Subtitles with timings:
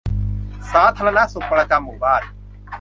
[0.71, 2.21] สาธารณสุขประจำหมู่บ้าน